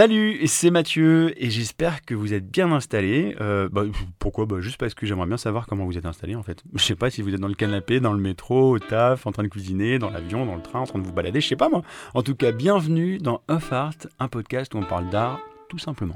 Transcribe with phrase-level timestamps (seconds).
[0.00, 3.36] Salut, c'est Mathieu et j'espère que vous êtes bien installés.
[3.42, 3.82] Euh, bah,
[4.18, 4.46] pourquoi?
[4.46, 6.64] Bah, Juste parce que j'aimerais bien savoir comment vous êtes installés en fait.
[6.74, 9.32] Je sais pas si vous êtes dans le canapé, dans le métro, au taf, en
[9.32, 11.54] train de cuisiner, dans l'avion, dans le train, en train de vous balader, je sais
[11.54, 11.82] pas moi.
[12.14, 16.14] En tout cas, bienvenue dans Off Art, un podcast où on parle d'art tout simplement.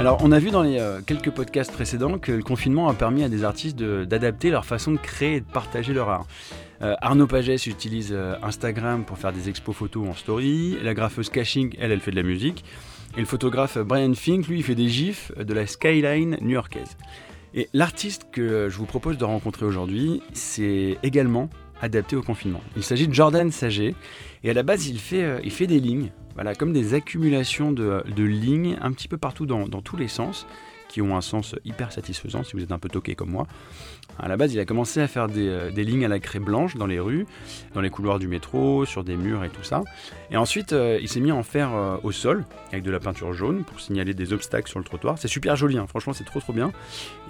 [0.00, 3.24] Alors, on a vu dans les euh, quelques podcasts précédents que le confinement a permis
[3.24, 6.26] à des artistes d'adapter leur façon de créer et de partager leur art.
[6.82, 10.76] Euh, Arnaud Pagès utilise euh, Instagram pour faire des expos photos en story.
[10.82, 12.64] La graffeuse Caching, elle, elle fait de la musique.
[13.16, 16.96] Et le photographe Brian Fink, lui, il fait des gifs de la skyline new-yorkaise.
[17.54, 21.50] Et l'artiste que je vous propose de rencontrer aujourd'hui, c'est également
[21.82, 22.62] adapté au confinement.
[22.76, 23.94] Il s'agit de Jordan Saget.
[24.42, 28.76] Et à la base, il fait, euh, des lignes, voilà, comme des accumulations de, lignes
[28.80, 30.46] un petit peu partout dans tous les sens
[30.92, 33.46] qui ont un sens hyper satisfaisant si vous êtes un peu toqué comme moi.
[34.18, 36.76] À la base, il a commencé à faire des, euh, lignes à la craie blanche
[36.76, 37.26] dans les rues,
[37.74, 39.82] dans les couloirs du métro, sur des murs et tout ça.
[40.30, 43.00] Et ensuite, euh, il s'est mis à en faire euh, au sol, avec de la
[43.00, 45.16] peinture jaune, pour signaler des obstacles sur le trottoir.
[45.18, 45.86] C'est super joli, hein.
[45.86, 46.72] franchement, c'est trop trop bien.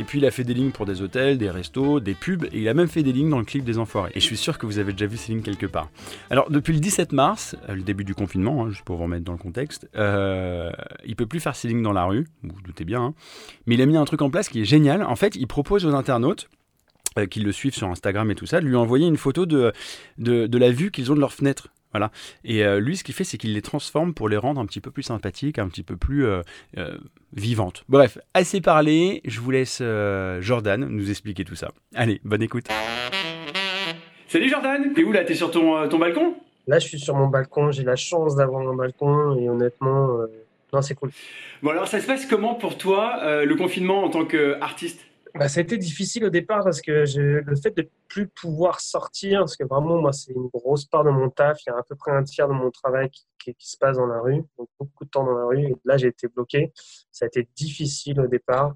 [0.00, 2.58] Et puis, il a fait des lignes pour des hôtels, des restos, des pubs, et
[2.58, 4.10] il a même fait des lignes dans le clip des Enfoirés.
[4.16, 5.88] Et je suis sûr que vous avez déjà vu ces lignes quelque part.
[6.30, 9.32] Alors, depuis le 17 mars, le début du confinement, hein, juste pour vous remettre dans
[9.32, 13.02] le contexte, il peut plus faire ses lignes dans la rue, vous vous doutez bien.
[13.02, 13.14] Hein.
[13.66, 15.02] Mais il a mis un truc en place qui est génial.
[15.02, 16.48] En fait, il propose aux internautes
[17.18, 19.72] euh, qui le suivent sur Instagram et tout ça, de lui envoyer une photo de,
[20.16, 21.68] de, la vue qu'ils ont de leur fenêtre.
[21.90, 22.10] Voilà.
[22.42, 24.80] Et euh, lui, ce qu'il fait, c'est qu'il les transforme pour les rendre un petit
[24.80, 26.42] peu plus sympathiques, un petit peu plus euh,
[27.34, 27.84] vivantes.
[27.90, 29.20] Bref, assez parlé.
[29.26, 29.82] Je vous laisse
[30.40, 31.70] Jordan nous expliquer tout ça.
[31.94, 32.68] Allez, bonne écoute.
[34.28, 35.24] Salut Jordan, t'es où là?
[35.24, 36.34] T'es sur ton, ton balcon?
[36.66, 37.72] Là, je suis sur mon balcon.
[37.72, 40.08] J'ai la chance d'avoir un balcon et honnêtement,
[40.72, 41.10] non, c'est cool.
[41.62, 45.00] Bon, alors ça se passe comment pour toi, euh, le confinement en tant qu'artiste?
[45.34, 49.40] Bah, ça a été difficile au départ parce que le fait de plus pouvoir sortir,
[49.40, 51.58] parce que vraiment, moi, c'est une grosse part de mon taf.
[51.66, 54.06] Il y a à peu près un tiers de mon travail qui, se passe dans
[54.06, 55.64] la rue, donc beaucoup de temps dans la rue.
[55.64, 56.72] Et là, j'ai été bloqué.
[57.10, 58.74] Ça a été difficile au départ.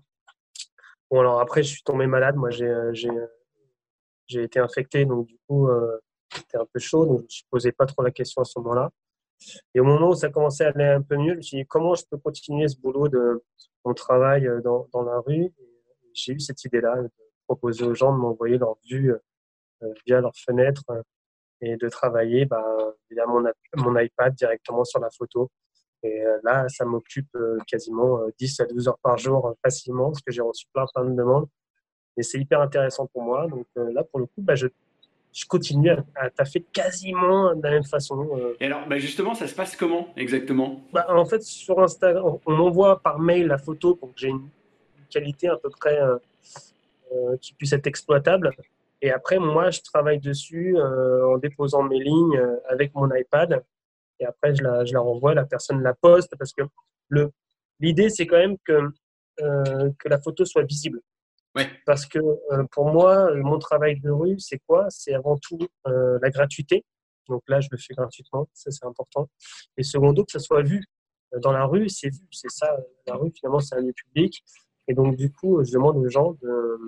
[1.11, 2.37] Bon, alors après, je suis tombé malade.
[2.37, 5.99] Moi, j'ai, j'ai, été infecté, donc du coup, euh,
[6.35, 7.05] c'était un peu chaud.
[7.05, 8.91] Donc, je ne me posais pas trop la question à ce moment-là.
[9.75, 11.67] Et au moment où ça commençait à aller un peu mieux, je me suis dit
[11.67, 13.43] comment je peux continuer ce boulot de
[13.85, 15.53] mon travail euh, dans, dans la rue?
[16.15, 17.11] J'ai eu cette idée-là de
[17.47, 19.13] proposer aux gens de m'envoyer leur vue
[19.83, 21.03] euh, via leur fenêtre euh,
[21.61, 22.65] et de travailler bah,
[23.11, 23.45] via mon,
[23.77, 25.51] mon iPad directement sur la photo.
[26.03, 27.37] Et là, ça m'occupe
[27.67, 31.17] quasiment 10 à 12 heures par jour facilement parce que j'ai reçu plein, plein de
[31.17, 31.49] demandes.
[32.17, 33.49] Et c'est hyper intéressant pour moi.
[33.49, 34.69] Donc là, pour le coup, bah, je
[35.37, 38.27] je continue à, taffer quasiment de la même façon.
[38.39, 38.57] Euh.
[38.59, 40.81] Et alors, bah, justement, ça se passe comment exactement?
[40.95, 44.49] Bah, En fait, sur Instagram, on m'envoie par mail la photo pour que j'ai une
[45.11, 46.17] qualité à peu près euh,
[47.13, 48.51] euh, qui puisse être exploitable.
[49.03, 53.63] Et après, moi, je travaille dessus en déposant mes lignes avec mon iPad.
[54.19, 56.63] Et après, je la, je la renvoie, la personne la poste parce que
[57.79, 58.89] l'idée, c'est quand même que,
[59.37, 61.03] que la photo soit visible.
[61.85, 64.87] Parce que euh, pour moi, mon travail de rue, c'est quoi?
[64.91, 66.85] C'est avant tout euh, la gratuité.
[67.29, 69.29] Donc là, je le fais gratuitement, ça c'est important.
[69.77, 70.85] Et secondo, que ça soit vu.
[71.35, 72.77] Euh, dans la rue, c'est vu, c'est ça.
[73.07, 74.45] La rue, finalement, c'est un lieu public.
[74.89, 76.79] Et donc, du coup, je demande aux gens de,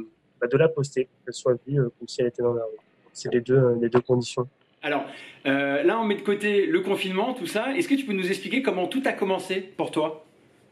[0.41, 2.79] bah, de la poster, qu'elle soit vue comme si elle était dans la rue.
[3.13, 4.49] C'est les deux, les deux conditions.
[4.83, 5.05] Alors,
[5.45, 7.75] là, on met de côté le confinement, tout ça.
[7.75, 10.25] Est-ce que tu peux nous expliquer comment tout a commencé pour toi?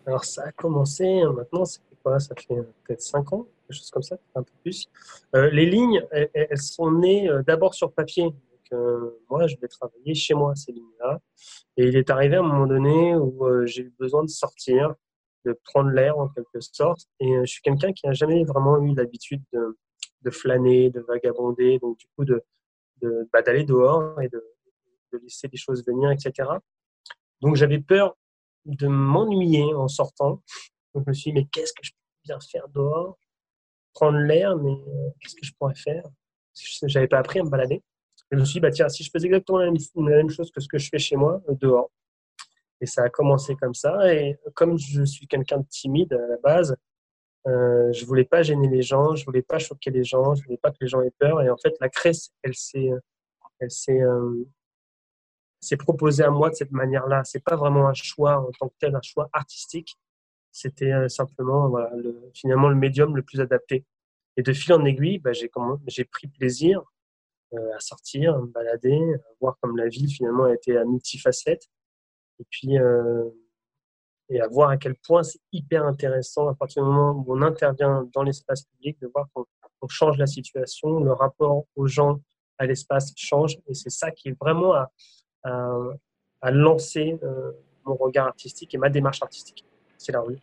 [0.06, 4.02] Alors, ça a commencé, maintenant, c'est quoi Ça fait peut-être 5 ans quelque chose comme
[4.02, 4.86] ça, un peu plus.
[5.34, 8.24] Euh, les lignes, elles, sont nées euh, d'abord sur papier.
[8.24, 11.20] Donc, euh, moi, je vais travailler chez moi, ces lignes-là.
[11.76, 14.94] Et il est arrivé à un moment donné où j'ai eu besoin de sortir,
[15.44, 17.06] de prendre l'air en quelque sorte.
[17.20, 19.76] Et je suis quelqu'un qui n'a jamais vraiment eu l'habitude de,
[20.22, 22.42] de, flâner, de vagabonder, donc du coup de,
[23.02, 24.42] de bah, d'aller dehors et de,
[25.22, 26.50] laisser les choses venir, etc.
[27.40, 28.16] Donc j'avais peur
[28.66, 30.42] de m'ennuyer en sortant.
[30.94, 31.92] Donc je me suis dit, mais qu'est-ce que je
[32.40, 33.18] faire dehors
[33.96, 36.04] prendre l'air, mais euh, qu'est-ce que je pourrais faire?
[36.54, 37.82] Je n'avais pas appris à me balader.
[38.30, 40.68] je me suis dit, bah, tiens, si je faisais exactement la même, chose que ce
[40.68, 41.90] que je fais chez moi, euh, dehors.
[42.80, 44.12] Et ça a commencé comme ça.
[44.12, 46.76] Et comme je suis quelqu'un de timide à la base,
[47.46, 50.58] euh, je voulais pas gêner les gens, je voulais pas choquer les gens, je voulais
[50.58, 51.40] pas que les gens aient peur.
[51.40, 52.90] Et en fait, la crèche, elle s'est,
[53.60, 54.44] elle s'est, euh,
[55.78, 57.22] proposée à moi de cette manière-là.
[57.24, 59.96] C'est pas vraiment un choix en tant que tel, un choix artistique.
[60.56, 63.84] C'était euh, simplement le, finalement le médium le plus adapté.
[64.38, 66.82] Et de fil en aiguille, bah, j'ai pris plaisir
[67.52, 70.86] euh, à sortir, à me balader, à voir comme la ville finalement a été à
[70.86, 71.68] multifacette.
[72.40, 73.28] Et puis, euh,
[74.30, 77.42] et à voir à quel point c'est hyper intéressant à partir du moment où on
[77.42, 82.18] intervient dans l'espace public, de voir qu'on change la situation, le rapport aux gens,
[82.56, 83.58] à l'espace change.
[83.68, 84.90] Et c'est ça qui est vraiment à,
[86.50, 87.18] lancer
[87.84, 89.66] mon regard artistique et ma démarche artistique.
[89.98, 90.38] C'est la rue.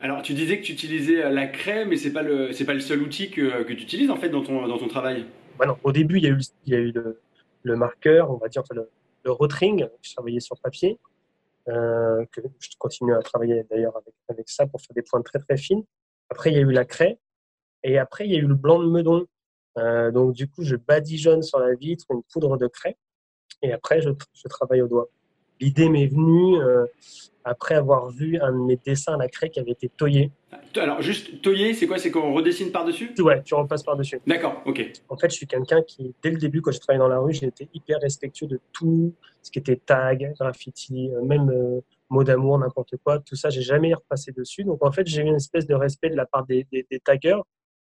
[0.00, 2.80] Alors, tu disais que tu utilisais la craie, mais ce n'est pas, le, pas le
[2.80, 5.26] seul outil que, que tu utilises en fait dans ton, dans ton travail
[5.58, 7.20] bah Au début, il y a eu, il y a eu le,
[7.64, 8.88] le marqueur, on va dire le,
[9.24, 10.98] le rotring, je travaillais sur papier,
[11.68, 15.38] euh, que je continue à travailler d'ailleurs avec, avec ça pour faire des points très
[15.38, 15.82] très fines.
[16.30, 17.18] Après, il y a eu la craie,
[17.82, 19.26] et après, il y a eu le blanc de meudon.
[19.78, 22.96] Euh, donc, du coup, je badigeonne sur la vitre une poudre de craie,
[23.62, 25.08] et après, je, je travaille au doigt.
[25.60, 26.84] L'idée m'est venue euh,
[27.44, 30.30] après avoir vu un de mes dessins à la craie qui avait été toyé.
[30.76, 31.98] Alors, juste toyé, c'est quoi?
[31.98, 33.12] C'est qu'on redessine par-dessus?
[33.18, 34.20] Ouais, tu repasses par-dessus.
[34.26, 34.82] D'accord, ok.
[35.08, 37.34] En fait, je suis quelqu'un qui, dès le début, quand je travaillais dans la rue,
[37.34, 42.24] j'ai été hyper respectueux de tout ce qui était tag, graffiti, euh, même euh, mots
[42.24, 43.20] d'amour, n'importe quoi.
[43.20, 44.64] Tout ça, j'ai jamais repassé dessus.
[44.64, 47.40] Donc, en fait, j'ai eu une espèce de respect de la part des, des, taggers,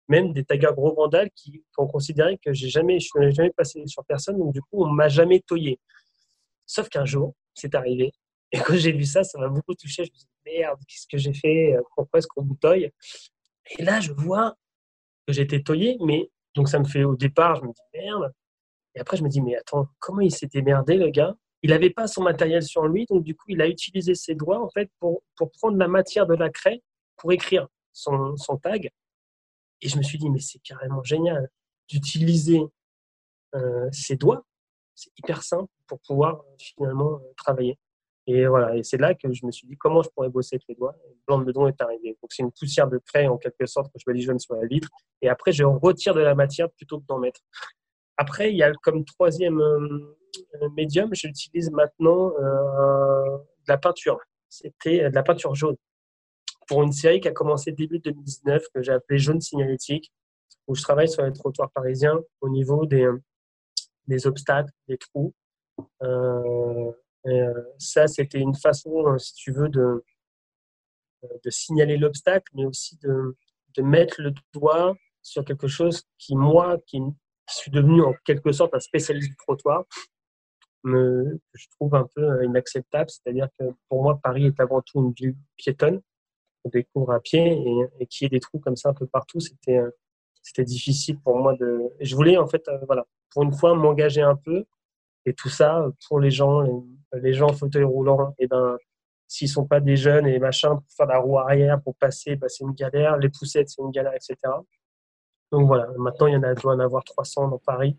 [0.08, 3.82] même des taggers gros vandales qui, ont considéré que j'ai jamais, je n'ai jamais passé
[3.88, 4.38] sur personne.
[4.38, 5.80] Donc, du coup, on m'a jamais toyé.
[6.66, 8.12] Sauf qu'un jour, c'est arrivé.
[8.52, 10.06] Et quand j'ai vu ça, ça m'a beaucoup touché.
[10.06, 14.00] Je me suis dit, merde, qu'est-ce que j'ai fait Pourquoi est-ce qu'on me Et là,
[14.00, 14.56] je vois
[15.26, 18.34] que j'ai été toyé, mais donc ça me fait au départ, je me dis, merde.
[18.96, 21.36] Et après, je me dis, mais attends, comment il s'est démerdé, le gars?
[21.64, 24.64] Il n'avait pas son matériel sur lui, donc du coup, il a utilisé ses doigts,
[24.64, 26.82] en fait, pour, pour prendre la matière de la craie
[27.18, 28.90] pour écrire son, son tag.
[29.82, 31.50] Et je me suis dit, mais c'est carrément génial
[31.90, 32.62] d'utiliser
[33.56, 34.46] euh, ses doigts.
[34.98, 37.78] C'est hyper simple pour pouvoir euh, finalement euh, travailler.
[38.26, 40.66] Et voilà, et c'est là que je me suis dit comment je pourrais bosser avec
[40.68, 40.96] les doigts.
[41.08, 42.18] Le blanc de bedon est arrivé.
[42.22, 44.90] Donc c'est une poussière de craie en quelque sorte que je badigeonne sur la vitre.
[45.22, 47.40] Et après, je retire de la matière plutôt que d'en mettre.
[48.18, 54.20] Après, il y a comme troisième euh, médium, j'utilise maintenant de la peinture.
[54.50, 55.78] C'était de la peinture jaune.
[56.68, 60.12] Pour une série qui a commencé début 2019, que j'ai appelée Jaune Signalétique,
[60.68, 63.08] où je travaille sur les trottoirs parisiens au niveau des,
[64.08, 65.34] des obstacles, des trous.
[66.04, 66.92] Euh,
[67.28, 70.04] euh, ça, c'était une façon, euh, si tu veux, de,
[71.44, 73.36] de signaler l'obstacle, mais aussi de,
[73.76, 77.00] de, mettre le doigt sur quelque chose qui, moi, qui
[77.50, 79.86] suis devenu en quelque sorte un spécialiste du trottoir,
[80.84, 83.10] me, je trouve un peu inacceptable.
[83.10, 86.02] C'est-à-dire que pour moi, Paris est avant tout une ville piétonne,
[86.64, 89.08] on découvre à pied et, et qu'il y ait des trous comme ça un peu
[89.08, 89.80] partout, c'était
[90.48, 91.92] c'était difficile pour moi de.
[92.00, 94.64] Je voulais en fait, voilà, pour une fois m'engager un peu
[95.26, 96.64] et tout ça pour les gens,
[97.22, 98.78] les, gens en fauteuil roulant, et ben
[99.28, 102.48] s'ils sont pas des jeunes et machin, pour faire la roue arrière, pour passer, bah,
[102.48, 103.18] c'est une galère.
[103.18, 104.36] Les poussettes, c'est une galère, etc.
[105.52, 107.98] Donc voilà, maintenant il y en a, doit en avoir 300 dans Paris.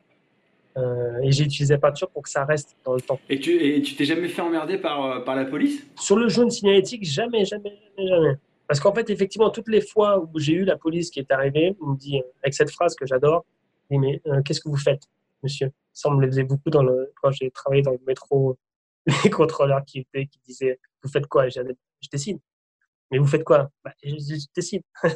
[0.78, 3.20] Euh, et j'ai utilisé la peinture pour que ça reste dans le temps.
[3.28, 5.86] Et tu t'es jamais fait emmerder par, euh, par la police?
[5.96, 8.38] Sur le jaune signalétique, jamais, jamais, jamais, jamais.
[8.68, 11.74] Parce qu'en fait, effectivement, toutes les fois où j'ai eu la police qui est arrivée,
[11.80, 13.46] on me dit, avec cette phrase que j'adore,
[13.90, 15.02] mais euh, qu'est-ce que vous faites
[15.42, 15.70] monsieur?
[15.92, 18.58] Ça, me le faisait beaucoup quand j'ai travaillé dans le métro,
[19.24, 21.48] les contrôleurs qui, étaient, qui disaient Vous faites quoi?
[21.48, 21.62] Je
[22.12, 22.38] dessine.
[23.10, 23.70] Mais vous faites quoi?
[23.82, 24.12] Bah, je,
[24.54, 24.82] dessine.
[25.02, 25.12] ça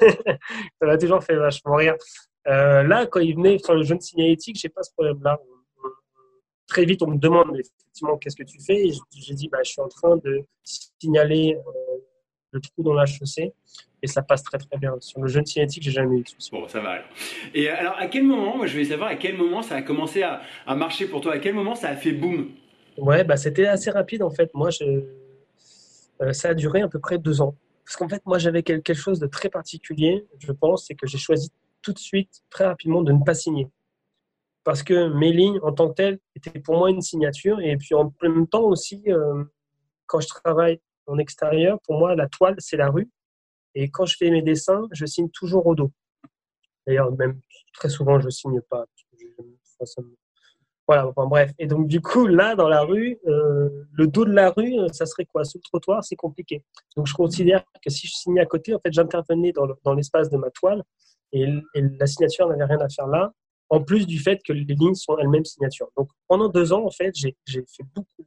[0.80, 1.94] m'a toujours fait vachement rire.
[2.48, 5.38] Euh, là, quand il venait sur le jeune signalétique, j'ai pas ce problème-là.
[6.66, 8.88] Très vite, on me demande effectivement qu'est-ce que tu fais?
[9.14, 11.91] J'ai dit bah, Je suis en train de signaler euh,
[12.52, 13.52] le trou dans la chaussée
[14.02, 14.94] et ça passe très très bien.
[15.00, 16.50] Sur le jeune cinétique, j'ai jamais eu de soucis.
[16.52, 17.06] Bon, ça va alors.
[17.54, 20.22] Et alors, à quel moment, moi je vais savoir à quel moment ça a commencé
[20.22, 21.34] à, à marcher pour toi?
[21.34, 22.50] À quel moment ça a fait boum?
[22.98, 24.52] Ouais, bah, c'était assez rapide en fait.
[24.54, 24.84] Moi, je...
[26.20, 27.54] Euh, ça a duré à peu près deux ans.
[27.84, 31.18] Parce qu'en fait, moi, j'avais quelque chose de très particulier, je pense, c'est que j'ai
[31.18, 31.50] choisi
[31.80, 33.66] tout de suite, très rapidement, de ne pas signer.
[34.62, 37.58] Parce que mes lignes, en tant que telles, étaient pour moi une signature.
[37.60, 39.42] Et puis, en même temps aussi, euh,
[40.06, 43.08] quand je travaille en extérieur, pour moi, la toile, c'est la rue.
[43.74, 45.90] Et quand je fais mes dessins, je signe toujours au dos.
[46.86, 47.40] D'ailleurs, même
[47.74, 48.84] très souvent, je signe pas.
[50.86, 51.52] Voilà, enfin bref.
[51.58, 55.06] Et donc, du coup, là, dans la rue, euh, le dos de la rue, ça
[55.06, 55.44] serait quoi?
[55.44, 56.64] Sous le trottoir, c'est compliqué.
[56.96, 60.36] Donc, je considère que si je signais à côté, en fait, j'intervenais dans l'espace de
[60.36, 60.82] ma toile
[61.32, 63.32] et, la signature n'avait rien à faire là,
[63.70, 65.88] en plus du fait que les lignes sont elles-mêmes signatures.
[65.96, 68.26] Donc, pendant deux ans, en fait, j'ai fait beaucoup,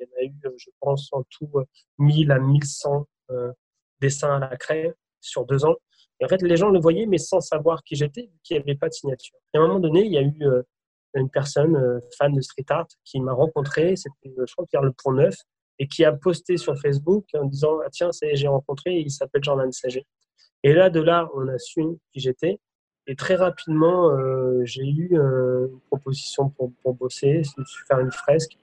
[0.00, 1.50] y en a eu, je pense, en tout
[1.98, 3.52] 1000 à 1100 euh,
[4.00, 5.76] dessin à la craie sur deux ans.
[6.20, 8.74] Et en fait, les gens le voyaient, mais sans savoir qui j'étais, qui n'y avait
[8.74, 9.36] pas de signature.
[9.54, 10.62] Et à un moment donné, il y a eu euh,
[11.14, 14.92] une personne, euh, fan de street art, qui m'a rencontré, c'était, je crois, Pierre Le
[14.92, 15.36] Pont Neuf,
[15.78, 19.70] et qui a posté sur Facebook en disant ah, Tiens, j'ai rencontré, il s'appelle Jordan
[19.70, 20.06] Sager.
[20.64, 22.58] Et là, de là, on a su qui j'étais.
[23.06, 27.42] Et très rapidement, euh, j'ai eu une proposition pour, pour bosser,
[27.86, 28.56] faire une fresque.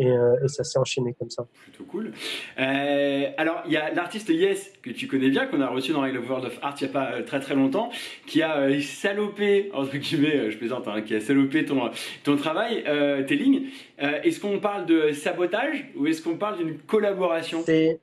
[0.00, 1.46] Et, ça s'est enchaîné comme ça.
[1.62, 2.12] Plutôt cool.
[2.56, 6.28] alors, il y a l'artiste Yes, que tu connais bien, qu'on a reçu dans of
[6.28, 7.90] World of Art il n'y a pas très très longtemps,
[8.26, 11.90] qui a salopé, entre guillemets, je plaisante, hein, qui a salopé ton,
[12.24, 12.84] ton travail,
[13.26, 13.66] tes lignes.
[13.98, 17.62] est-ce qu'on parle de sabotage ou est-ce qu'on parle d'une collaboration?
[17.64, 17.98] C'est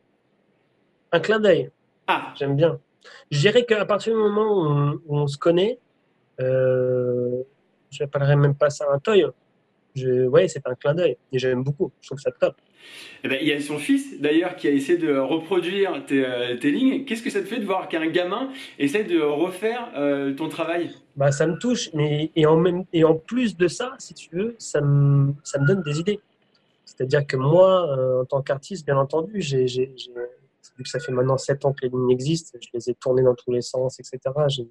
[1.11, 1.69] un clin d'œil.
[2.07, 2.33] Ah.
[2.37, 2.79] J'aime bien.
[3.31, 5.79] Je dirais qu'à partir du moment où on, se connaît,
[6.39, 7.43] euh,
[7.89, 9.25] je n'appellerais même pas ça un toy.
[9.97, 11.17] Je, ouais, c'est un clin d'œil.
[11.31, 11.91] Et j'aime beaucoup.
[12.01, 12.55] Je trouve ça top.
[13.23, 16.55] Eh ben, il y a son fils d'ailleurs qui a essayé de reproduire tes, euh,
[16.55, 17.05] lignes.
[17.05, 18.49] Qu'est-ce que ça te fait de voir qu'un gamin
[18.79, 20.91] essaie de refaire euh, ton travail?
[21.15, 21.89] Bah, Ça me touche.
[21.93, 25.59] Mais, et, en même, et en plus de ça, si tu veux, ça me, ça
[25.59, 26.19] me donne des idées.
[26.85, 31.37] C'est-à-dire que moi, euh, en tant qu'artiste, bien entendu, j'ai vu que ça fait maintenant
[31.37, 34.19] 7 ans que les lignes existent, je les ai tournées dans tous les sens, etc.
[34.47, 34.67] J'ai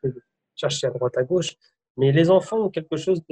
[0.00, 0.12] fait
[0.54, 1.56] chercher à droite, à gauche.
[1.96, 3.22] Mais les enfants ont quelque chose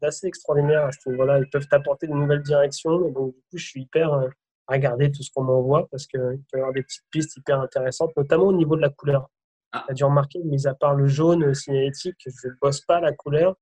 [0.00, 1.38] d'assez extraordinaire à ce niveau-là.
[1.38, 3.08] Ils peuvent apporter de nouvelles directions.
[3.08, 4.28] Et donc, du coup, je suis hyper euh,
[4.66, 7.60] à regarder tout ce qu'on m'envoie parce qu'il peut y avoir des petites pistes hyper
[7.60, 9.30] intéressantes, notamment au niveau de la couleur.
[9.72, 9.84] Ah.
[9.86, 13.12] Tu as dû remarquer, mis à part le jaune signalétique, je ne bosse pas la
[13.12, 13.56] couleur.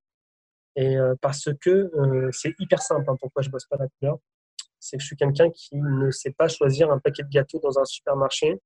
[0.76, 3.88] Et euh, parce que euh, c'est hyper simple hein, pourquoi je ne bosse pas la
[3.88, 4.18] couleur
[4.80, 7.78] c'est que je suis quelqu'un qui ne sait pas choisir un paquet de gâteaux dans
[7.78, 8.60] un supermarché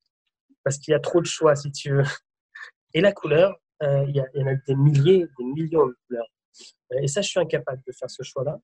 [0.63, 2.05] parce qu'il y a trop de choix, si tu veux.
[2.95, 6.31] Et la couleur, euh, il, y en a des milliers, des millions de couleurs.
[7.01, 8.61] Et ça, je suis incapable de faire ce choix-là.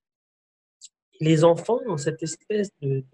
[1.20, 3.04] Les enfants ont cette espèce de,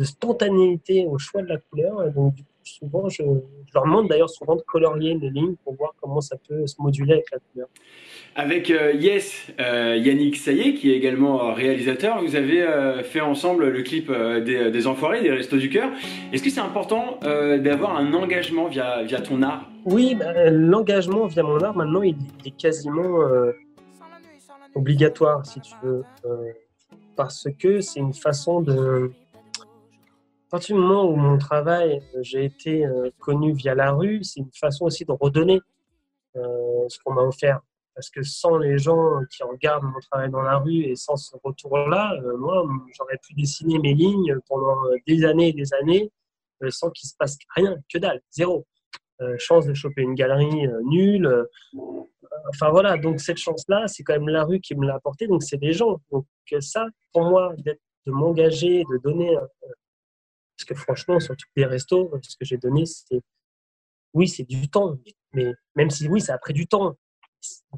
[0.00, 2.06] spontanéité au choix de la couleur.
[2.06, 2.34] Et donc,
[2.66, 3.22] souvent, je,
[3.74, 7.14] leur demande d'ailleurs souvent de colorier les lignes pour voir comment ça peut se moduler
[7.14, 7.68] avec la couleur.
[8.34, 13.68] Avec euh, Yes, euh, Yannick Saillé, qui est également réalisateur, vous avez euh, fait ensemble
[13.68, 15.90] le clip des, des, Enfoirés, des Restos du Cœur.
[16.32, 19.70] Est-ce que c'est important d'avoir un engagement via, via ton art?
[19.84, 23.20] Oui, bah, l'engagement via mon art, maintenant, il, il est quasiment
[24.74, 26.02] obligatoire, si tu veux,
[27.14, 29.10] parce que c'est une façon de
[30.46, 34.22] à partir du moment où mon travail, euh, j'ai été euh, connu via la rue,
[34.22, 35.60] c'est une façon aussi de redonner
[36.36, 37.60] euh, ce qu'on m'a offert.
[37.96, 41.34] Parce que sans les gens qui regardent mon travail dans la rue et sans ce
[41.42, 42.62] retour-là, moi,
[42.96, 44.76] j'aurais pu dessiner mes lignes pendant
[45.06, 46.12] des années et des années
[46.68, 48.66] sans qu'il se passe rien, que dalle, zéro.
[49.38, 51.46] chance de choper une galerie nulle.
[52.50, 55.42] enfin voilà, donc cette chance-là, c'est quand même la rue qui me l'a apporté, donc
[55.42, 55.98] c'est des gens.
[56.12, 56.26] Donc
[56.60, 56.84] ça,
[57.14, 59.38] pour moi, de m'engager, de donner
[60.56, 63.22] parce que franchement, sur tous les restos, ce que j'ai donné, c'est
[64.14, 64.96] oui, c'est du temps,
[65.34, 66.96] mais même si oui, ça a pris du temps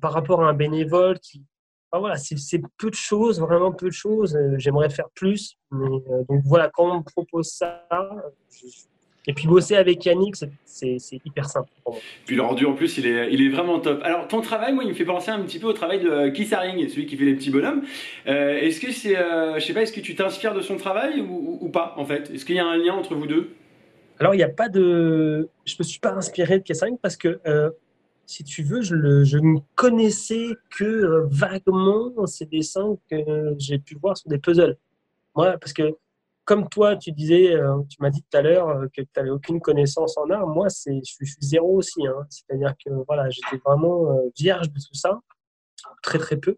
[0.00, 1.44] par rapport à un bénévole qui,
[1.92, 4.36] voilà, c'est peu de choses, vraiment peu de choses.
[4.36, 7.86] Euh, j'aimerais faire plus, mais euh, donc voilà, quand on me propose ça,
[9.26, 11.68] et puis bosser avec Yannick, c'est hyper simple
[12.24, 14.00] Puis le rendu en plus, il est, il est vraiment top.
[14.02, 16.52] Alors ton travail, moi, il me fait penser un petit peu au travail de Keith
[16.52, 17.82] Haring, celui qui fait les petits bonhommes.
[18.26, 21.20] Euh, est-ce que c'est, euh, je sais pas, est-ce que tu t'inspires de son travail
[21.20, 22.30] ou, pas en fait?
[22.30, 23.50] Est-ce qu'il y a un lien entre vous deux?
[24.18, 27.16] Alors il n'y a pas de, je me suis pas inspiré de Keith Haring parce
[27.16, 27.70] que euh,
[28.24, 33.96] si tu veux, je, le, je ne connaissais que vaguement ces dessins que j'ai pu
[34.00, 34.76] voir sur des puzzles.
[35.36, 35.96] Moi, parce que
[36.48, 39.28] comme toi, tu disais, euh, tu m'as dit tout à l'heure euh, que tu n'avais
[39.28, 40.46] aucune connaissance en art.
[40.46, 42.06] Moi, je, suis, zéro aussi.
[42.06, 42.24] Hein.
[42.30, 45.20] C'est-à-dire que voilà, j'étais vraiment euh, vierge de tout ça,
[46.02, 46.56] très très peu.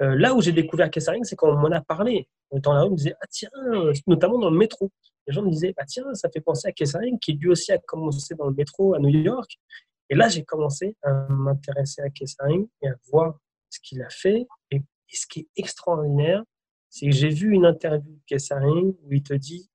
[0.00, 2.28] là où j'ai découvert Kessaring, c'est quand on m'en a parlé.
[2.50, 3.50] Dans la rue, on me disait, ah tiens,
[4.08, 4.90] notamment dans le métro.
[5.28, 7.78] Les gens me disaient, bah tiens, ça fait penser à Kessaring, qui lui aussi a
[7.78, 9.60] commencé dans le métro à New York.
[10.10, 13.38] Et là, j'ai commencé à m'intéresser à Kessaring et à voir
[13.70, 14.44] ce qu'il a fait.
[14.72, 16.42] et ce qui est extraordinaire,
[16.94, 19.68] c'est que j'ai vu une interview de Kessaring où il te dit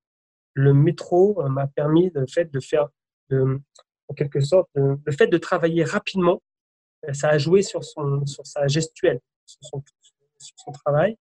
[0.54, 2.88] le métro euh, m'a permis le fait de faire,
[3.32, 6.42] en quelque sorte, le fait de travailler rapidement,
[7.08, 9.60] euh, ça a joué sur, son, sur sa gestuelle, sur
[10.56, 11.18] son, travail.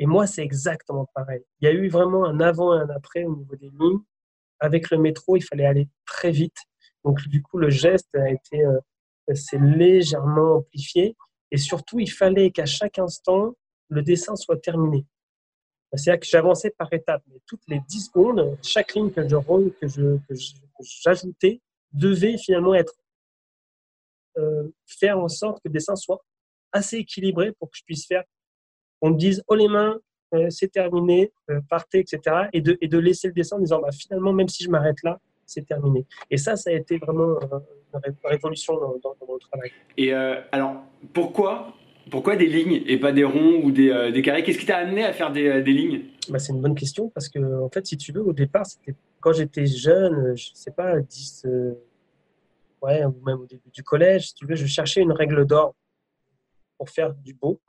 [0.00, 1.44] Et moi, c'est exactement pareil.
[1.60, 4.00] Il y a eu vraiment un avant et un après au niveau des lignes.
[4.58, 6.56] Avec le métro, il fallait aller très vite.
[7.04, 8.80] Donc, du coup, le geste a été euh,
[9.34, 11.16] c'est légèrement amplifié.
[11.52, 13.54] Et surtout, il fallait qu'à chaque instant,
[13.88, 15.06] le dessin soit terminé.
[15.94, 17.22] C'est-à-dire que j'avançais par étapes.
[17.28, 19.36] Mais toutes les 10 secondes, chaque ligne que je
[19.78, 20.52] que je,
[21.02, 21.60] j'ajoutais
[21.92, 22.94] devait finalement être
[24.36, 26.22] euh, faire en sorte que le dessin soit
[26.72, 28.22] assez équilibré pour que je puisse faire.
[29.00, 29.98] On me dise oh les mains,
[30.34, 32.48] euh, c'est terminé, euh, partez, etc.
[32.52, 35.02] Et de, et de laisser le dessin en disant bah, finalement même si je m'arrête
[35.02, 36.06] là, c'est terminé.
[36.30, 37.38] Et ça, ça a été vraiment
[37.94, 39.72] une révolution dans, dans mon travail.
[39.96, 40.82] Et alors
[41.14, 41.72] pourquoi
[42.10, 44.42] pourquoi des lignes et pas des ronds ou des, euh, carrés?
[44.42, 46.04] Qu'est-ce qui t'a amené à faire des, euh, lignes?
[46.28, 48.94] Bah, C'est une bonne question parce que, en fait, si tu veux, au départ, c'était
[49.20, 51.74] quand j'étais jeune, je sais pas, 10, euh,
[52.82, 55.74] ouais, ou même au début du collège, si tu veux, je cherchais une règle d'or
[56.76, 57.60] pour faire du beau.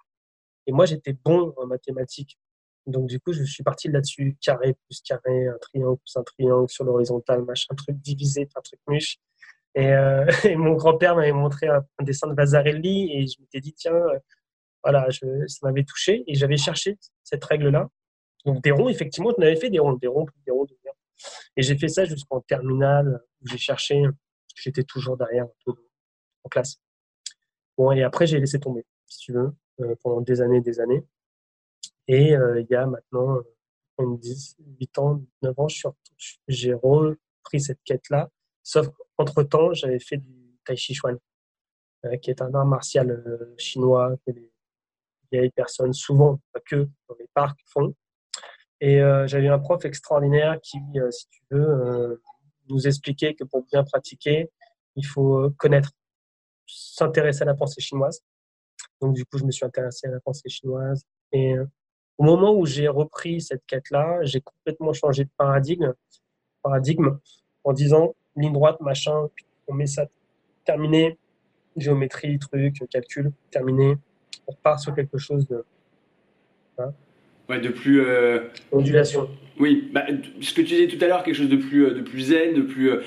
[0.67, 2.37] Et moi, j'étais bon en mathématiques.
[2.85, 6.69] Donc, du coup, je suis parti là-dessus, carré plus carré, un triangle plus un triangle
[6.69, 9.17] sur l'horizontale, machin, truc divisé par truc muche.
[9.75, 10.25] Et, euh,
[10.57, 14.19] mon grand-père m'avait montré un, dessin de Vasarelli et je m'étais dit, tiens, euh,
[14.83, 17.89] voilà, je, ça m'avait touché et j'avais cherché cette règle-là.
[18.45, 20.95] Donc, des ronds, effectivement, on avait fait des ronds, des ronds, des ronds, des ronds.
[21.57, 24.01] Et j'ai fait ça jusqu'en terminale où j'ai cherché,
[24.55, 26.79] j'étais toujours derrière en classe.
[27.77, 31.03] Bon, et après, j'ai laissé tomber, si tu veux, euh, pendant des années des années.
[32.07, 33.37] Et il y a maintenant
[33.99, 35.67] 10, 8 ans, 9 ans,
[36.47, 38.29] j'ai repris cette quête-là.
[38.69, 41.17] Sauf qu'entre-temps, j'avais fait du Tai Chi Chuan,
[42.05, 44.51] euh, qui est un art martial euh, chinois que les
[45.31, 47.95] vieilles personnes, souvent, pas que dans les parcs, font.
[48.79, 50.77] Et euh, j'avais un prof extraordinaire qui,
[51.09, 52.21] si tu veux,
[52.67, 54.51] nous expliquait que pour bien pratiquer,
[54.95, 55.89] il faut connaître,
[56.67, 58.21] s'intéresser à la pensée chinoise.
[59.01, 61.03] Donc, du coup, je me suis intéressé à la pensée chinoise.
[61.31, 61.55] Et
[62.19, 65.95] au moment où j'ai repris cette quête-là, j'ai complètement changé de paradigme,
[66.61, 67.17] paradigme
[67.63, 69.27] en disant ligne droite, machin,
[69.67, 70.05] on met ça
[70.65, 71.17] terminé,
[71.75, 73.97] géométrie, truc, calcul, terminé.
[74.47, 75.63] On repart sur quelque chose de.
[76.77, 76.93] Hein.
[77.49, 78.01] ouais, de plus.
[78.01, 78.47] Euh...
[78.71, 79.29] Ondulation.
[79.59, 80.05] Oui, bah,
[80.39, 82.53] ce que tu disais tout à l'heure, quelque chose de plus, euh, de plus zen,
[82.53, 82.91] de plus.
[82.91, 83.01] Euh,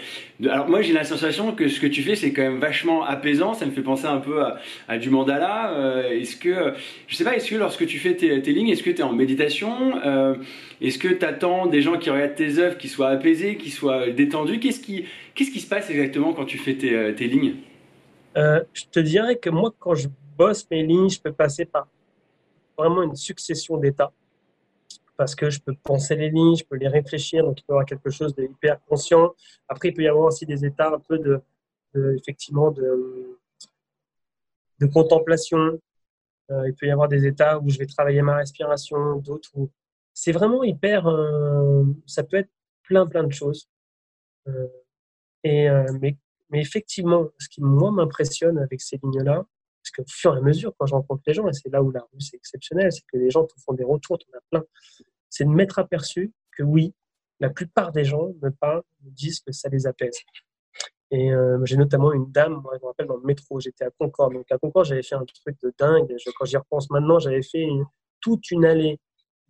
[0.45, 3.55] alors moi j'ai la sensation que ce que tu fais c'est quand même vachement apaisant.
[3.55, 4.43] Ça me fait penser un peu
[4.87, 5.73] à, du mandala.
[5.73, 6.75] Euh, est-ce que,
[7.09, 9.15] je sais pas, est-ce que lorsque tu fais tes, lignes, est-ce que tu es en
[9.15, 9.95] méditation?
[10.83, 14.11] Est-ce que tu attends des gens qui regardent tes œuvres qui soient apaisés, qui soient
[14.11, 14.59] détendus?
[14.59, 17.57] Qu'est-ce qui, qu'est-ce qui se passe exactement quand tu fais tes, tes lignes
[18.37, 21.89] Je te dirais que moi quand je bosse mes lignes, je peux passer par
[22.77, 24.13] vraiment une succession d'états
[25.17, 27.75] parce que je peux penser les lignes, je peux les réfléchir, donc il peut y
[27.75, 29.35] avoir quelque chose d'hyper conscient.
[29.69, 31.41] Après, il peut y avoir aussi des états un peu de,
[32.17, 33.39] effectivement, de,
[34.81, 35.81] de contemplation.
[36.51, 39.71] Euh, il peut y avoir des états où je vais travailler ma respiration, d'autres où
[40.13, 41.07] c'est vraiment hyper.
[41.07, 42.51] Euh, ça peut être
[42.83, 43.69] plein, plein de choses.
[44.49, 44.67] Euh,
[45.45, 46.17] mais,
[46.51, 49.45] mais effectivement, ce qui moi m'impressionne avec ces lignes-là,
[49.83, 51.91] parce qu'au fur et à mesure, quand je rencontre les gens, et c'est là où
[51.91, 54.43] la rue c'est exceptionnel, c'est que les gens te font des retours, tu en as
[54.51, 54.65] plein,
[55.29, 56.95] c'est de m'être aperçu que oui,
[57.41, 60.19] la plupart des gens me parlent, me disent que ça les apaise.
[61.11, 63.91] Et euh, j'ai notamment une dame, moi, je me rappelle dans le métro, j'étais à
[63.91, 64.35] Concorde.
[64.35, 66.15] Donc à Concorde, j'avais fait un truc de dingue.
[66.39, 67.67] quand j'y repense maintenant, j'avais fait
[68.21, 68.99] toute une allée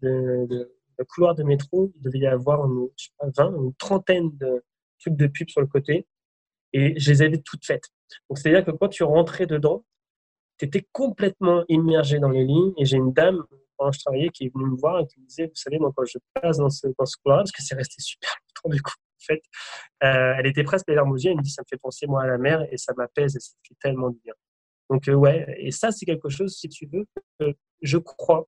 [0.00, 1.92] de, de, de, couloirs de métro.
[1.94, 4.64] Il devait y avoir une, je sais pas, 20, une trentaine de
[5.02, 6.06] trucs de pub sur le côté.
[6.72, 7.88] Et je les avais toutes faites.
[8.28, 9.84] Donc c'est-à-dire que quand tu rentrais dedans,
[10.58, 12.72] tu étais complètement immergé dans les lignes.
[12.78, 13.42] Et j'ai une dame,
[13.76, 15.92] quand je travaillais, qui est venue me voir et qui me disait, vous savez, moi,
[15.94, 18.82] quand je passe dans ce, dans ce couloir parce que c'est resté super longtemps du
[18.82, 19.42] coup, en fait,
[20.04, 21.30] euh, elle était presque les larmes aux yeux.
[21.30, 23.40] Elle me dit, ça me fait penser, moi, à la mer et ça m'apaise et
[23.40, 24.34] ça fait tellement du bien.
[24.90, 27.06] Donc, euh, ouais, et ça, c'est quelque chose, si tu veux,
[27.82, 28.46] je crois.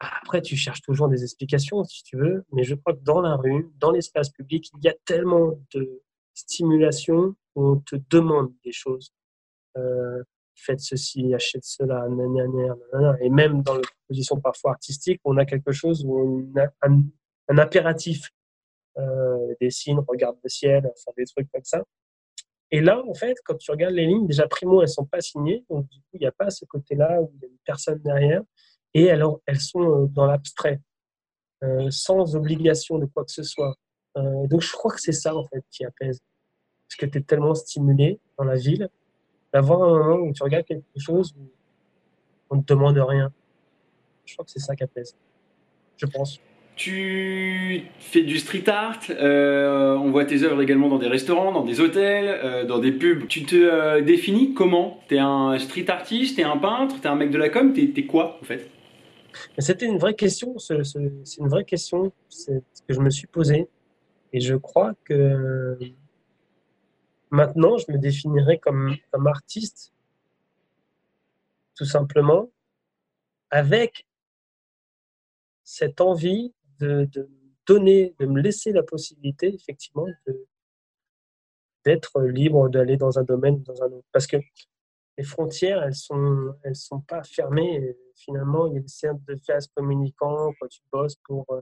[0.00, 3.36] Après, tu cherches toujours des explications, si tu veux, mais je crois que dans la
[3.36, 6.02] rue, dans l'espace public, il y a tellement de
[6.34, 9.12] stimulation où on te demande des choses.
[9.76, 10.22] Euh,
[10.54, 15.72] faites ceci, achète cela, nanana, et même dans les positions parfois artistiques, on a quelque
[15.72, 16.18] chose où
[16.54, 17.02] on a un,
[17.58, 18.30] impératif,
[18.98, 21.82] euh, dessine, regarde le ciel, enfin des trucs comme ça.
[22.70, 25.64] Et là, en fait, quand tu regardes les lignes, déjà primo, elles sont pas signées,
[25.68, 27.98] donc du coup, il n'y a pas ce côté-là où il y a une personne
[27.98, 28.42] derrière,
[28.94, 30.80] et alors elles sont euh, dans l'abstrait,
[31.62, 33.74] euh, sans obligation de quoi que ce soit.
[34.16, 36.22] Euh, donc je crois que c'est ça en fait qui apaise,
[36.88, 38.88] parce que tu es tellement stimulé dans la ville
[39.52, 41.42] d'avoir un moment où tu regardes quelque chose où
[42.50, 43.32] on ne te demande rien.
[44.24, 45.16] Je crois que c'est ça qui apaise.
[45.96, 46.40] Je pense.
[46.76, 51.64] Tu fais du street art, euh, on voit tes œuvres également dans des restaurants, dans
[51.64, 53.28] des hôtels, dans des pubs.
[53.28, 54.98] Tu te définis comment?
[55.06, 58.06] T'es un street artiste, t'es un peintre, t'es un mec de la com, t'es es
[58.06, 58.68] quoi en fait?
[59.58, 60.82] C'était une vraie question, c'est
[61.38, 62.12] une vraie question
[62.46, 63.68] que je me suis posée.
[64.32, 65.78] Et je crois que
[67.34, 69.92] Maintenant, je me définirais comme, comme artiste,
[71.74, 72.48] tout simplement,
[73.50, 74.06] avec
[75.64, 77.10] cette envie de,
[77.66, 80.06] donner, de me laisser la possibilité, effectivement,
[81.84, 84.06] d'être libre d'aller dans un domaine dans un autre.
[84.12, 84.36] Parce que
[85.16, 87.96] les frontières, elles sont, elles sont pas fermées.
[88.16, 91.60] finalement, il y a des de phases communicants quand tu bosses pour, euh,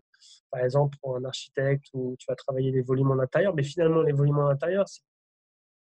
[0.50, 3.54] par exemple, pour un architecte ou tu vas travailler les volumes en intérieur.
[3.54, 4.86] Mais finalement, les volumes en intérieur,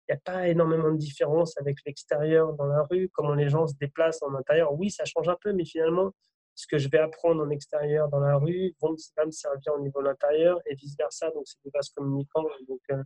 [0.07, 3.67] il n'y a pas énormément de différence avec l'extérieur dans la rue, comment les gens
[3.67, 4.73] se déplacent en intérieur.
[4.73, 6.11] Oui, ça change un peu, mais finalement,
[6.55, 10.01] ce que je vais apprendre en extérieur dans la rue va me servir au niveau
[10.01, 11.29] de l'intérieur et vice-versa.
[11.31, 12.45] Donc, c'est des vases communicants.
[12.91, 13.03] Euh,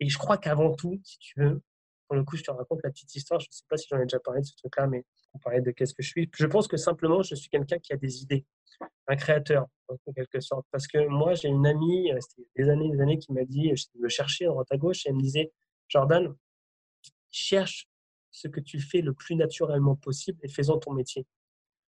[0.00, 1.62] et je crois qu'avant tout, si tu veux,
[2.06, 3.40] pour le coup, je te raconte la petite histoire.
[3.40, 5.60] Je ne sais pas si j'en ai déjà parlé de ce truc-là, mais on parlait
[5.60, 6.30] de qu'est-ce que je suis.
[6.34, 8.44] Je pense que simplement, je suis quelqu'un qui a des idées,
[9.08, 10.66] un créateur, en quelque sorte.
[10.70, 13.72] Parce que moi, j'ai une amie, euh, c'était des années des années, qui m'a dit,
[13.74, 15.52] je me cherchais à droite à gauche, et elle me disait,
[15.88, 16.34] Jordan,
[17.30, 17.88] cherche
[18.30, 21.26] ce que tu fais le plus naturellement possible et fais-en ton métier.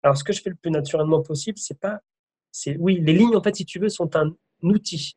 [0.02, 2.00] Alors, ce que je fais le plus naturellement possible, c'est pas,
[2.52, 5.16] c'est oui, les lignes, en fait, si tu veux, sont un outil.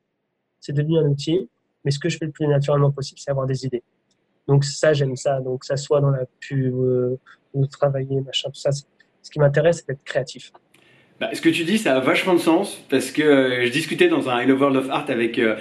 [0.59, 1.49] C'est devenu un outil,
[1.83, 3.83] mais ce que je fais le plus naturellement possible, c'est avoir des idées.
[4.49, 5.39] Donc ça, j'aime ça.
[5.41, 7.19] Donc ça soit dans la pub euh,
[7.53, 8.71] ou travailler, machin, tout ça.
[8.71, 10.51] Ce qui m'intéresse, c'est d'être créatif.
[11.19, 14.07] Bah, ce que tu dis, ça a vachement de sens parce que euh, je discutais
[14.07, 15.55] dans un I Love World of Art avec euh,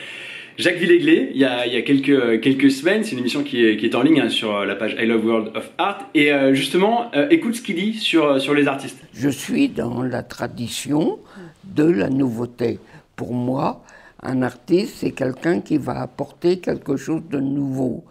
[0.56, 3.04] Jacques Villeglé il y a, il y a quelques, quelques semaines.
[3.04, 5.26] C'est une émission qui est, qui est en ligne hein, sur la page I Love
[5.26, 6.08] World of Art.
[6.14, 8.98] Et justement, écoute ce qu'il dit sur, sur les artistes.
[9.12, 11.18] Je suis dans la tradition
[11.64, 12.78] de la nouveauté.
[13.16, 13.84] Pour moi,
[14.22, 18.04] un artiste, c'est quelqu'un qui va apporter quelque chose de nouveau,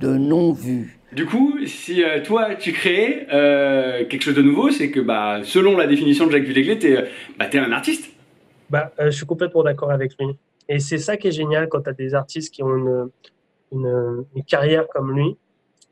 [0.00, 0.98] de non vu.
[1.12, 5.40] Du coup, si euh, toi tu crées euh, quelque chose de nouveau, c'est que bah,
[5.42, 7.08] selon la définition de Jacques Villeglé, tu es,
[7.38, 8.10] bah, un artiste.
[8.68, 10.36] Bah, euh, je suis complètement d'accord avec lui.
[10.68, 13.10] Et c'est ça qui est génial quand tu as des artistes qui ont une,
[13.72, 15.36] une, une carrière comme lui.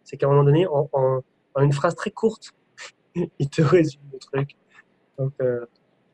[0.05, 1.23] C'est qu'à un moment donné, en, en,
[1.63, 2.53] une phrase très courte,
[3.39, 4.51] il te résume le truc.
[5.19, 5.65] Donc, je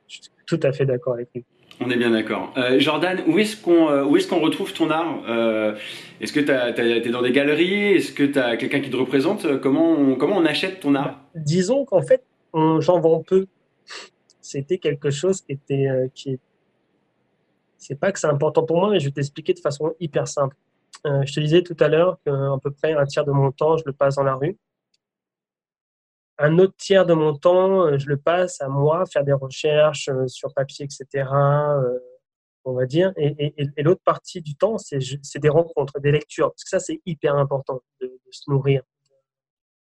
[0.06, 1.44] suis tout à fait d'accord avec lui.
[1.84, 2.52] On est bien d'accord.
[2.56, 5.74] Euh, Jordan, où est-ce qu'on euh, est qu'on retrouve ton art euh,
[6.20, 9.60] Est-ce que tu es dans des galeries Est-ce que tu as quelqu'un qui te représente
[9.60, 12.22] comment on, comment on achète ton art Disons qu'en fait,
[12.54, 13.46] j'en vends peu.
[14.40, 15.88] C'était quelque chose qui était.
[16.14, 16.38] qui
[17.78, 20.56] C'est pas que c'est important pour moi, mais je vais t'expliquer de façon hyper simple.
[21.04, 23.84] je te disais tout à l'heure qu'à peu près un tiers de mon temps, je
[23.86, 24.56] le passe dans la rue
[26.42, 30.08] un autre tiers de mon temps, euh, je le passe à moi, faire des recherches
[30.08, 31.98] euh, sur papier, etc., euh,
[32.64, 33.12] on va dire.
[33.16, 36.50] Et, l'autre partie du temps, c'est des rencontres, des lectures.
[36.50, 38.82] Parce que ça, c'est hyper important de, se nourrir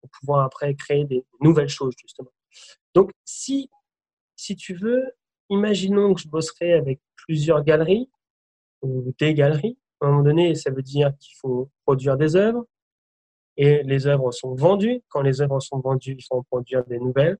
[0.00, 2.30] pour pouvoir après créer des nouvelles choses, justement.
[2.94, 3.68] Donc, si,
[4.36, 5.02] si tu veux,
[5.50, 8.08] imaginons que je bosserais avec plusieurs galeries
[8.82, 9.76] ou des galeries.
[10.00, 12.64] À un moment donné, ça veut dire qu'il faut produire des œuvres,
[13.58, 15.02] et les œuvres sont vendues.
[15.08, 17.36] Quand les œuvres sont vendues, il faut produire des nouvelles.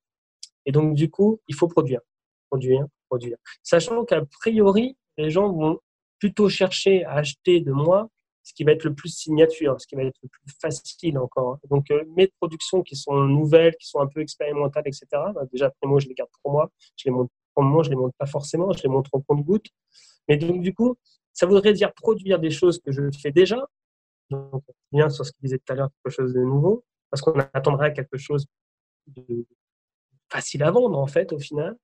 [0.66, 2.00] Et donc, du coup, il faut produire,
[2.50, 3.38] produire, produire.
[3.62, 5.78] Sachant qu'a priori, les gens vont
[6.18, 8.08] plutôt chercher à acheter de moi
[8.42, 11.58] ce qui va être le plus signature, ce qui va être le plus facile encore.
[11.70, 15.70] Donc, euh, mes productions qui sont nouvelles, qui sont un peu expérimentales, etc., bah, déjà,
[15.84, 16.70] moi, je les garde pour moi.
[16.96, 19.66] Je les montre pour moment, je les montre pas forcément, je les montre au compte-goutte.
[20.28, 20.96] Mais donc, du coup,
[21.32, 23.66] ça voudrait dire produire des choses que je fais déjà,
[24.30, 24.62] donc,
[24.92, 27.92] bien sur ce qu'il disait tout à l'heure, quelque chose de nouveau, parce qu'on attendrait
[27.92, 28.46] quelque chose
[29.06, 29.46] de
[30.30, 31.76] facile à vendre, en fait, au final.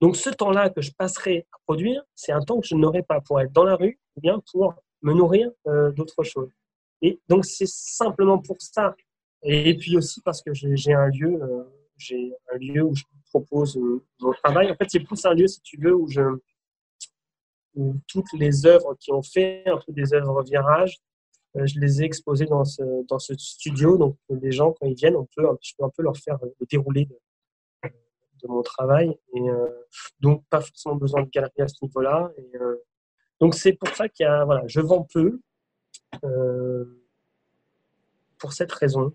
[0.00, 3.20] Donc, ce temps-là que je passerai à produire, c'est un temps que je n'aurai pas
[3.20, 6.50] pour être dans la rue ou bien pour me nourrir euh, d'autres choses.
[7.00, 8.94] Et donc, c'est simplement pour ça.
[9.42, 11.64] Et puis aussi parce que j'ai un lieu, euh,
[11.96, 14.70] j'ai un lieu où je propose euh, mon travail.
[14.70, 16.20] En fait, c'est plus un lieu, si tu veux, où je
[18.08, 20.98] toutes les œuvres qui ont fait un peu des œuvres virage
[21.64, 23.96] je les ai exposés dans ce, studio.
[23.96, 26.66] Donc, les gens, quand ils viennent, on peut, je peux un peu leur faire le
[26.66, 29.16] déroulé de, mon travail.
[29.34, 29.68] Euh,
[30.20, 32.30] donc, pas forcément besoin de galerie à ce niveau-là.
[32.54, 32.76] Euh,
[33.40, 35.40] donc, c'est pour ça qu'il y a, voilà, je vends peu
[38.38, 39.12] pour cette raison.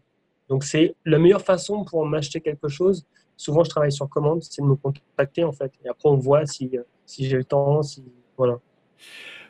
[0.50, 3.06] Donc, c'est la meilleure façon pour m'acheter quelque chose.
[3.38, 5.72] Souvent, je travaille sur commande, c'est de me contacter en fait.
[5.84, 6.72] Et après, on voit si,
[7.06, 8.04] si j'ai le temps, si
[8.38, 8.60] voilà.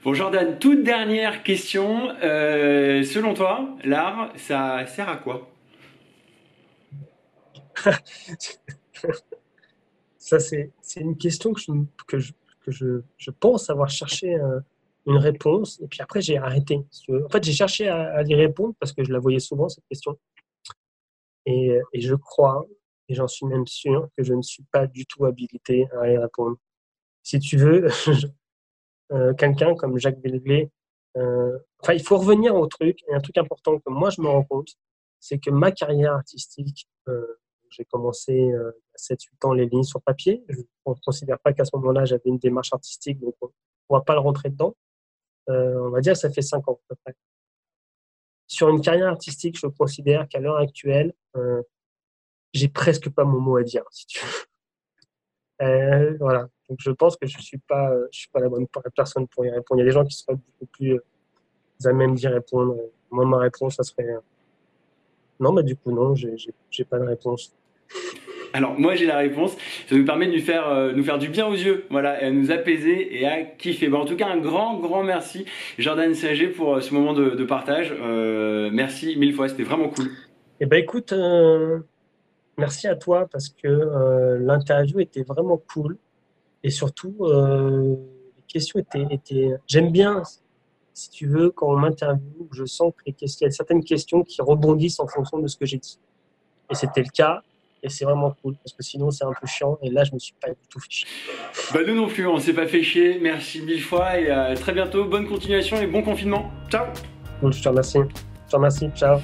[0.03, 2.09] Bon Jordan, toute dernière question.
[2.23, 5.47] Euh, selon toi, l'art, ça sert à quoi?
[10.17, 11.71] Ça, c'est une question que, je,
[12.07, 14.59] que, je, je, pense avoir cherché euh,
[15.05, 15.79] une réponse.
[15.81, 16.79] Et puis après, j'ai arrêté.
[17.09, 19.83] En fait, j'ai cherché à, à, y répondre parce que je la voyais souvent, cette
[19.87, 20.17] question.
[21.45, 22.65] Et, et je crois,
[23.07, 26.17] et j'en suis même sûr, que je ne suis pas du tout habilité à y
[26.17, 26.57] répondre.
[27.23, 27.87] Si tu veux,
[29.37, 30.71] quelqu'un comme Jacques Belglé.
[31.17, 32.99] Euh, enfin, il faut revenir au truc.
[33.07, 34.69] Et un truc important que moi, je me rends compte,
[35.19, 40.43] c'est que ma carrière artistique, euh, j'ai commencé à 7-8 ans les lignes sur papier.
[40.49, 44.01] Je ne considère pas qu'à ce moment-là, j'avais une démarche artistique, donc on ne va
[44.01, 44.75] pas le rentrer dedans.
[45.47, 47.15] on va dire que ça fait 5 ans à peu près.
[48.47, 51.13] Sur une carrière artistique, je considère qu'à l'heure actuelle,
[52.53, 54.19] j'ai presque pas mon mot à dire, si tu
[55.59, 56.17] veux.
[56.19, 56.49] voilà.
[56.71, 59.45] Donc je pense que je ne suis, pas, je suis pas la bonne personne pour
[59.45, 59.81] y répondre.
[59.81, 62.77] Il y a des gens qui seraient beaucoup plus euh, à même d'y répondre.
[63.11, 64.19] Moi, ma réponse, ça serait euh,
[65.41, 67.53] non, mais du coup, non, je n'ai pas de réponse.
[68.53, 69.55] Alors moi j'ai la réponse,
[69.87, 72.25] ça nous permet de nous faire, euh, nous faire du bien aux yeux, voilà, et
[72.25, 73.87] à nous apaiser et à kiffer.
[73.87, 75.45] Bon, en tout cas un grand grand merci
[75.77, 77.93] Jordan Sager pour ce moment de, partage.
[78.73, 80.09] merci mille fois, c'était vraiment cool.
[80.59, 81.79] Eh ben écoute, euh,
[82.57, 85.97] merci à toi parce que euh, l'interview était vraiment cool
[86.63, 87.95] et surtout euh,
[88.37, 89.55] les questions étaient, étaient...
[89.67, 90.23] j'aime bien
[90.93, 94.99] si tu veux quand on m'interviewe, je sens qu'il y a certaines questions qui rebondissent
[94.99, 95.99] en fonction de ce que j'ai dit.
[96.69, 97.41] Et c'était le cas
[97.83, 100.19] et c'est vraiment cool parce que sinon c'est un peu chiant et là je me
[100.19, 101.07] suis pas du tout fait chier.
[101.73, 103.19] Bah nous non plus, on s'est pas fait chier.
[103.19, 105.05] Merci mille fois et à très bientôt.
[105.05, 106.51] Bonne continuation et bon confinement.
[106.69, 106.85] Ciao.
[107.43, 107.99] je te remercie.
[108.45, 108.89] Je te remercie.
[108.95, 109.19] Ciao.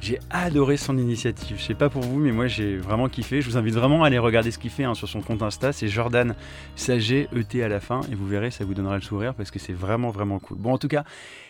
[0.00, 1.56] J'ai adoré son initiative.
[1.58, 3.42] Je sais pas pour vous, mais moi j'ai vraiment kiffé.
[3.42, 5.72] Je vous invite vraiment à aller regarder ce qu'il fait hein, sur son compte Insta.
[5.72, 6.34] C'est Jordan
[6.76, 8.00] Saget, ET à la fin.
[8.10, 10.58] Et vous verrez, ça vous donnera le sourire parce que c'est vraiment, vraiment cool.
[10.58, 11.04] Bon, en tout cas,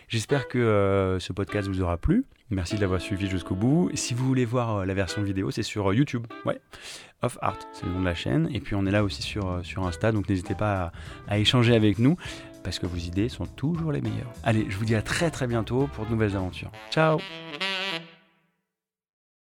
[0.08, 2.24] j'espère que euh, ce podcast vous aura plu.
[2.50, 3.90] Merci de l'avoir suivi jusqu'au bout.
[3.92, 6.26] Si vous voulez voir euh, la version vidéo, c'est sur euh, YouTube.
[6.46, 6.58] Ouais,
[7.20, 8.48] Off Art, c'est le nom de la chaîne.
[8.54, 10.92] Et puis on est là aussi sur, sur Insta, donc n'hésitez pas à,
[11.34, 12.16] à échanger avec nous
[12.64, 14.32] parce que vos idées sont toujours les meilleures.
[14.42, 16.72] Allez, je vous dis à très très bientôt pour de nouvelles aventures.
[16.90, 17.18] Ciao